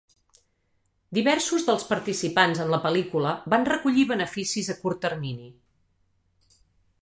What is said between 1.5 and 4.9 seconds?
dels participants en la pel·lícula van recollir beneficis a